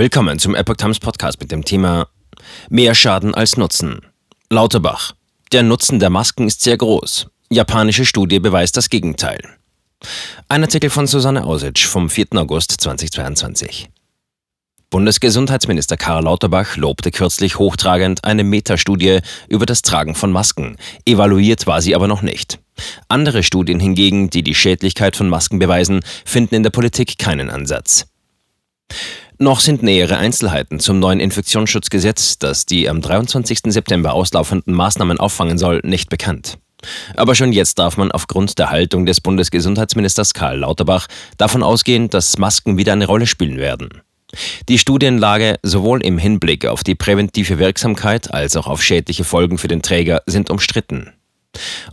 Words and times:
Willkommen 0.00 0.38
zum 0.38 0.54
Epoch 0.54 0.76
Times 0.76 0.98
Podcast 0.98 1.38
mit 1.40 1.52
dem 1.52 1.62
Thema 1.62 2.08
Mehr 2.70 2.94
Schaden 2.94 3.34
als 3.34 3.58
Nutzen. 3.58 4.00
Lauterbach. 4.48 5.12
Der 5.52 5.62
Nutzen 5.62 5.98
der 5.98 6.08
Masken 6.08 6.46
ist 6.46 6.62
sehr 6.62 6.78
groß. 6.78 7.26
Japanische 7.50 8.06
Studie 8.06 8.38
beweist 8.38 8.78
das 8.78 8.88
Gegenteil. 8.88 9.42
Ein 10.48 10.62
Artikel 10.62 10.88
von 10.88 11.06
Susanne 11.06 11.44
Ausitsch 11.44 11.84
vom 11.84 12.08
4. 12.08 12.28
August 12.36 12.80
2022. 12.80 13.90
Bundesgesundheitsminister 14.88 15.98
Karl 15.98 16.24
Lauterbach 16.24 16.78
lobte 16.78 17.10
kürzlich 17.10 17.58
hochtragend 17.58 18.24
eine 18.24 18.42
Metastudie 18.42 19.18
über 19.48 19.66
das 19.66 19.82
Tragen 19.82 20.14
von 20.14 20.32
Masken. 20.32 20.78
Evaluiert 21.04 21.66
war 21.66 21.82
sie 21.82 21.94
aber 21.94 22.08
noch 22.08 22.22
nicht. 22.22 22.58
Andere 23.08 23.42
Studien 23.42 23.80
hingegen, 23.80 24.30
die 24.30 24.42
die 24.42 24.54
Schädlichkeit 24.54 25.14
von 25.14 25.28
Masken 25.28 25.58
beweisen, 25.58 26.00
finden 26.24 26.54
in 26.54 26.62
der 26.62 26.70
Politik 26.70 27.18
keinen 27.18 27.50
Ansatz. 27.50 28.06
Noch 29.42 29.60
sind 29.60 29.82
nähere 29.82 30.18
Einzelheiten 30.18 30.80
zum 30.80 30.98
neuen 30.98 31.18
Infektionsschutzgesetz, 31.18 32.38
das 32.38 32.66
die 32.66 32.90
am 32.90 33.00
23. 33.00 33.60
September 33.68 34.12
auslaufenden 34.12 34.74
Maßnahmen 34.74 35.18
auffangen 35.18 35.56
soll, 35.56 35.80
nicht 35.82 36.10
bekannt. 36.10 36.58
Aber 37.16 37.34
schon 37.34 37.50
jetzt 37.50 37.78
darf 37.78 37.96
man 37.96 38.12
aufgrund 38.12 38.58
der 38.58 38.68
Haltung 38.68 39.06
des 39.06 39.22
Bundesgesundheitsministers 39.22 40.34
Karl 40.34 40.58
Lauterbach 40.58 41.06
davon 41.38 41.62
ausgehen, 41.62 42.10
dass 42.10 42.36
Masken 42.36 42.76
wieder 42.76 42.92
eine 42.92 43.06
Rolle 43.06 43.26
spielen 43.26 43.56
werden. 43.56 44.02
Die 44.68 44.76
Studienlage 44.76 45.58
sowohl 45.62 46.02
im 46.02 46.18
Hinblick 46.18 46.66
auf 46.66 46.84
die 46.84 46.94
präventive 46.94 47.58
Wirksamkeit 47.58 48.34
als 48.34 48.58
auch 48.58 48.66
auf 48.66 48.82
schädliche 48.82 49.24
Folgen 49.24 49.56
für 49.56 49.68
den 49.68 49.80
Träger 49.80 50.20
sind 50.26 50.50
umstritten. 50.50 51.14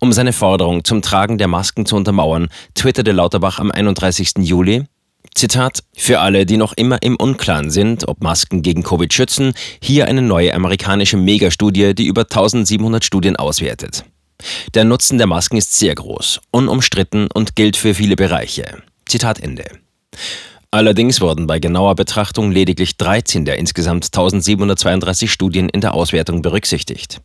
Um 0.00 0.14
seine 0.14 0.32
Forderung 0.32 0.82
zum 0.82 1.02
Tragen 1.02 1.36
der 1.36 1.48
Masken 1.48 1.84
zu 1.84 1.94
untermauern, 1.94 2.48
twitterte 2.74 3.12
Lauterbach 3.12 3.58
am 3.58 3.70
31. 3.70 4.32
Juli, 4.38 4.86
Zitat, 5.34 5.82
für 5.96 6.20
alle, 6.20 6.46
die 6.46 6.56
noch 6.56 6.72
immer 6.74 7.02
im 7.02 7.16
Unklaren 7.16 7.70
sind, 7.70 8.06
ob 8.08 8.22
Masken 8.22 8.62
gegen 8.62 8.82
Covid 8.82 9.12
schützen, 9.12 9.54
hier 9.82 10.06
eine 10.06 10.22
neue 10.22 10.54
amerikanische 10.54 11.16
Megastudie, 11.16 11.94
die 11.94 12.06
über 12.06 12.22
1700 12.22 13.04
Studien 13.04 13.36
auswertet. 13.36 14.04
Der 14.74 14.84
Nutzen 14.84 15.18
der 15.18 15.26
Masken 15.26 15.56
ist 15.56 15.76
sehr 15.78 15.94
groß, 15.94 16.40
unumstritten 16.50 17.28
und 17.32 17.56
gilt 17.56 17.76
für 17.76 17.94
viele 17.94 18.16
Bereiche. 18.16 18.82
Zitat 19.06 19.40
Ende. 19.40 19.64
Allerdings 20.74 21.20
wurden 21.20 21.46
bei 21.46 21.60
genauer 21.60 21.94
Betrachtung 21.94 22.50
lediglich 22.50 22.96
13 22.96 23.44
der 23.44 23.60
insgesamt 23.60 24.06
1732 24.06 25.30
Studien 25.30 25.68
in 25.68 25.80
der 25.80 25.94
Auswertung 25.94 26.42
berücksichtigt. 26.42 27.20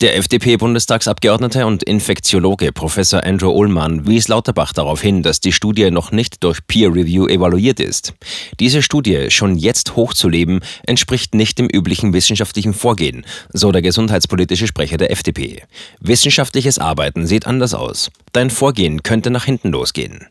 Der 0.00 0.16
FDP-Bundestagsabgeordnete 0.16 1.66
und 1.66 1.82
Infektiologe 1.82 2.70
Professor 2.70 3.24
Andrew 3.24 3.50
Ullmann 3.50 4.06
wies 4.06 4.28
Lauterbach 4.28 4.72
darauf 4.72 5.02
hin, 5.02 5.24
dass 5.24 5.40
die 5.40 5.50
Studie 5.50 5.90
noch 5.90 6.12
nicht 6.12 6.44
durch 6.44 6.64
Peer 6.68 6.94
Review 6.94 7.26
evaluiert 7.26 7.80
ist. 7.80 8.14
Diese 8.60 8.80
Studie 8.80 9.28
schon 9.30 9.56
jetzt 9.56 9.96
hochzuleben, 9.96 10.60
entspricht 10.86 11.34
nicht 11.34 11.58
dem 11.58 11.66
üblichen 11.66 12.12
wissenschaftlichen 12.12 12.74
Vorgehen, 12.74 13.26
so 13.52 13.72
der 13.72 13.82
gesundheitspolitische 13.82 14.68
Sprecher 14.68 14.98
der 14.98 15.10
FDP. 15.10 15.64
Wissenschaftliches 15.98 16.78
Arbeiten 16.78 17.26
sieht 17.26 17.48
anders 17.48 17.74
aus. 17.74 18.12
Dein 18.30 18.50
Vorgehen 18.50 19.02
könnte 19.02 19.30
nach 19.30 19.46
hinten 19.46 19.72
losgehen. 19.72 20.28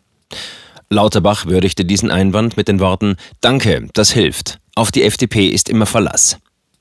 Lauterbach 0.93 1.47
würdigte 1.47 1.83
diesen 1.83 2.11
Einwand 2.11 2.55
mit 2.55 2.67
den 2.67 2.79
Worten 2.79 3.17
Danke, 3.41 3.87
das 3.93 4.11
hilft. 4.11 4.59
Auf 4.75 4.91
die 4.91 5.03
FDP 5.03 5.47
ist 5.47 5.67
immer 5.67 5.85
Verlass. 5.85 6.37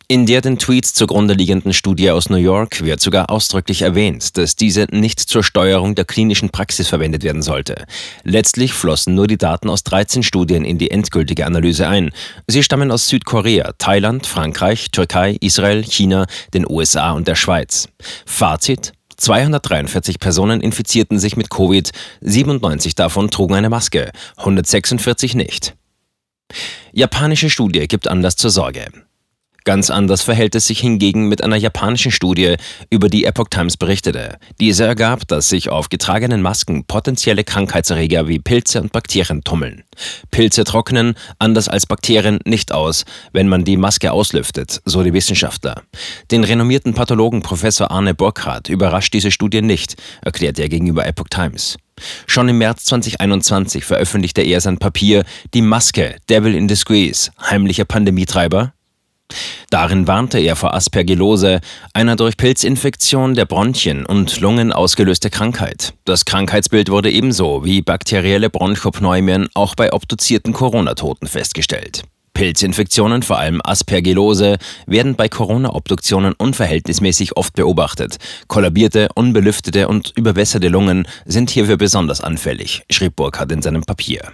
In 0.09 0.27
der 0.27 0.43
den 0.43 0.59
Tweets 0.59 0.93
zugrunde 0.93 1.33
liegenden 1.33 1.73
Studie 1.73 2.11
aus 2.11 2.29
New 2.29 2.37
York 2.37 2.85
wird 2.85 3.01
sogar 3.01 3.31
ausdrücklich 3.31 3.81
erwähnt, 3.81 4.37
dass 4.37 4.57
diese 4.57 4.87
nicht 4.91 5.21
zur 5.21 5.43
Steuerung 5.43 5.95
der 5.95 6.05
klinischen 6.05 6.51
Praxis 6.51 6.89
verwendet 6.89 7.23
werden 7.23 7.41
sollte. 7.41 7.87
Letztlich 8.23 8.75
flossen 8.75 9.15
nur 9.15 9.27
die 9.27 9.39
Daten 9.39 9.71
aus 9.71 9.85
13 9.85 10.23
Studien 10.23 10.67
in 10.67 10.77
die 10.77 10.91
endgültige 10.91 11.47
Analyse 11.47 11.89
ein. 11.89 12.11
Sie 12.47 12.63
stammen 12.63 12.91
aus 12.91 13.09
Südkorea, 13.09 13.73
Thailand, 13.79 14.27
Frankreich, 14.27 14.91
Türkei, 14.91 15.39
Israel, 15.41 15.83
China, 15.83 16.27
den 16.53 16.69
USA 16.69 17.13
und 17.13 17.27
der 17.27 17.37
Schweiz. 17.37 17.89
Fazit 18.27 18.93
243 19.23 20.19
Personen 20.19 20.61
infizierten 20.61 21.20
sich 21.20 21.36
mit 21.36 21.48
Covid, 21.48 21.91
97 22.23 22.97
davon 22.97 23.30
trugen 23.30 23.55
eine 23.55 23.70
Maske, 23.70 24.11
146 24.36 25.36
nicht. 25.36 25.74
Japanische 26.92 27.48
Studie 27.48 27.86
gibt 27.86 28.08
Anlass 28.08 28.35
zur 28.35 28.51
Sorge. 28.51 28.86
Ganz 29.64 29.90
anders 29.90 30.23
verhält 30.23 30.55
es 30.55 30.67
sich 30.67 30.80
hingegen 30.80 31.28
mit 31.28 31.45
einer 31.45 31.56
japanischen 31.56 32.11
Studie, 32.11 32.56
über 32.90 33.08
die 33.08 33.24
Epoch 33.24 33.48
Times 33.48 33.77
berichtete. 33.77 34.39
Diese 34.61 34.84
ergab, 34.84 35.27
dass 35.28 35.48
sich 35.48 35.68
auf 35.68 35.89
getragenen 35.89 36.42
Masken 36.42 36.84
potenzielle 36.84 37.45
Krankheitserreger 37.45 38.27
wie 38.27 38.40
Pilze 38.40 38.80
und 38.80 38.92
Bakterien 38.92 39.45
tummeln. 39.45 39.84
Pilze 40.30 40.64
trocknen, 40.64 41.14
anders 41.39 41.68
als 41.68 41.86
Bakterien, 41.86 42.40
nicht 42.45 42.73
aus, 42.73 43.05
wenn 43.33 43.48
man 43.48 43.64
die 43.64 43.77
Maske 43.77 44.12
auslüftet, 44.12 44.80
so 44.84 45.02
die 45.02 45.12
Wissenschaftler. 45.12 45.83
Den 46.30 46.42
renommierten 46.42 46.94
Pathologen 46.94 47.42
Professor 47.42 47.90
Arne 47.90 48.14
Burkhardt 48.14 48.68
überrascht 48.68 49.14
diese 49.14 49.30
Studie 49.30 49.62
nicht, 49.62 49.94
erklärt 50.23 50.58
er 50.58 50.68
gegenüber 50.68 51.06
Epoch 51.06 51.29
Times. 51.29 51.77
Schon 52.27 52.48
im 52.48 52.58
März 52.58 52.86
2021 52.86 53.84
veröffentlichte 53.84 54.42
er 54.42 54.61
sein 54.61 54.79
Papier 54.79 55.24
Die 55.55 55.62
Maske, 55.62 56.17
Devil 56.29 56.55
in 56.55 56.67
Disguise, 56.67 57.30
heimlicher 57.40 57.84
Pandemietreiber 57.84 58.73
Darin 59.70 60.07
warnte 60.07 60.39
er 60.39 60.57
vor 60.57 60.75
Aspergillose, 60.75 61.61
einer 61.93 62.17
durch 62.17 62.37
Pilzinfektion 62.37 63.35
der 63.35 63.47
Bronchien 63.47 64.07
und 64.07 64.41
Lungen 64.41 64.73
ausgelöste 64.73 65.31
Krankheit. 65.31 65.95
Das 66.05 66.25
Krankheitsbild 66.25 66.91
wurde 66.91 67.11
ebenso 67.11 67.65
wie 67.65 67.83
bakterielle 67.83 68.51
Bronchopneumien 68.51 69.48
auch 69.55 69.75
bei 69.75 69.92
obduzierten 69.92 70.53
Corona-Toten 70.53 71.27
festgestellt. 71.27 72.05
Pilzinfektionen, 72.35 73.23
vor 73.23 73.39
allem 73.39 73.61
Aspergillose, 73.63 74.57
werden 74.87 75.17
bei 75.17 75.29
Corona-Obduktionen 75.29 76.33
unverhältnismäßig 76.33 77.37
oft 77.37 77.55
beobachtet. 77.55 78.17
Kollabierte, 78.48 79.09
unbelüftete 79.15 79.89
und 79.89 80.13
überwässerte 80.17 80.69
Lungen 80.69 81.07
sind 81.27 81.51
hierfür 81.51 81.77
besonders 81.77 82.21
anfällig, 82.21 82.83
schrieb 82.91 83.17
Burkhardt 83.17 83.53
in 83.53 83.63
seinem 83.63 83.83
Papier. 83.83 84.33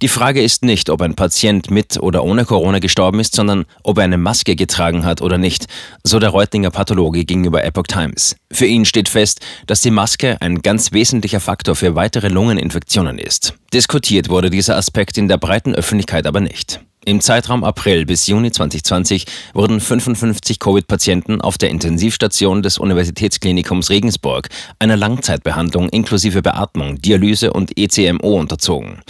Die 0.00 0.08
Frage 0.08 0.42
ist 0.42 0.64
nicht, 0.64 0.90
ob 0.90 1.02
ein 1.02 1.14
Patient 1.14 1.70
mit 1.70 1.98
oder 1.98 2.24
ohne 2.24 2.44
Corona 2.44 2.78
gestorben 2.78 3.20
ist, 3.20 3.34
sondern 3.34 3.64
ob 3.82 3.98
er 3.98 4.04
eine 4.04 4.18
Maske 4.18 4.56
getragen 4.56 5.04
hat 5.04 5.22
oder 5.22 5.38
nicht, 5.38 5.66
so 6.04 6.18
der 6.18 6.30
Reutlinger 6.30 6.70
Pathologe 6.70 7.24
gegenüber 7.24 7.64
Epoch 7.64 7.86
Times. 7.88 8.36
Für 8.50 8.66
ihn 8.66 8.84
steht 8.84 9.08
fest, 9.08 9.40
dass 9.66 9.80
die 9.80 9.90
Maske 9.90 10.36
ein 10.40 10.62
ganz 10.62 10.92
wesentlicher 10.92 11.40
Faktor 11.40 11.74
für 11.74 11.94
weitere 11.94 12.28
Lungeninfektionen 12.28 13.18
ist. 13.18 13.54
Diskutiert 13.72 14.28
wurde 14.28 14.50
dieser 14.50 14.76
Aspekt 14.76 15.18
in 15.18 15.28
der 15.28 15.38
breiten 15.38 15.74
Öffentlichkeit 15.74 16.26
aber 16.26 16.40
nicht. 16.40 16.80
Im 17.04 17.20
Zeitraum 17.20 17.64
April 17.64 18.04
bis 18.04 18.26
Juni 18.26 18.50
2020 18.50 19.24
wurden 19.54 19.80
55 19.80 20.58
Covid-Patienten 20.58 21.40
auf 21.40 21.56
der 21.56 21.70
Intensivstation 21.70 22.62
des 22.62 22.76
Universitätsklinikums 22.76 23.88
Regensburg 23.88 24.48
einer 24.78 24.96
Langzeitbehandlung 24.96 25.88
inklusive 25.88 26.42
Beatmung, 26.42 27.00
Dialyse 27.00 27.52
und 27.52 27.78
ECMO 27.78 28.38
unterzogen. 28.38 29.00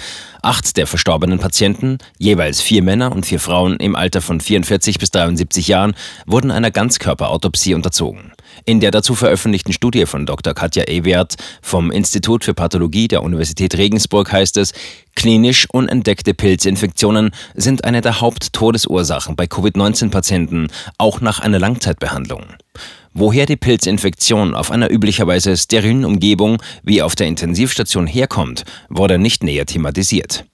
Acht 0.42 0.76
der 0.76 0.86
verstorbenen 0.86 1.40
Patienten, 1.40 1.98
jeweils 2.18 2.60
vier 2.60 2.82
Männer 2.82 3.10
und 3.10 3.26
vier 3.26 3.40
Frauen 3.40 3.76
im 3.78 3.96
Alter 3.96 4.20
von 4.20 4.40
44 4.40 4.98
bis 4.98 5.10
73 5.10 5.66
Jahren, 5.66 5.94
wurden 6.26 6.50
einer 6.50 6.70
Ganzkörperautopsie 6.70 7.74
unterzogen. 7.74 8.32
In 8.64 8.80
der 8.80 8.90
dazu 8.90 9.14
veröffentlichten 9.14 9.72
Studie 9.72 10.06
von 10.06 10.26
Dr. 10.26 10.54
Katja 10.54 10.84
Ewert 10.88 11.36
vom 11.62 11.90
Institut 11.90 12.44
für 12.44 12.54
Pathologie 12.54 13.08
der 13.08 13.22
Universität 13.22 13.76
Regensburg 13.76 14.32
heißt 14.32 14.56
es, 14.56 14.72
klinisch 15.14 15.66
unentdeckte 15.70 16.34
Pilzinfektionen 16.34 17.30
sind 17.54 17.84
eine 17.84 18.00
der 18.00 18.20
Haupttodesursachen 18.20 19.36
bei 19.36 19.46
Covid-19-Patienten, 19.46 20.68
auch 20.98 21.20
nach 21.20 21.40
einer 21.40 21.58
Langzeitbehandlung. 21.58 22.44
Woher 23.14 23.46
die 23.46 23.56
Pilzinfektion 23.56 24.54
auf 24.54 24.70
einer 24.70 24.90
üblicherweise 24.90 25.56
sterilen 25.56 26.04
Umgebung 26.04 26.62
wie 26.82 27.02
auf 27.02 27.16
der 27.16 27.26
Intensivstation 27.26 28.06
herkommt, 28.06 28.64
wurde 28.88 29.18
nicht 29.18 29.42
näher 29.42 29.66
thematisiert. 29.66 30.44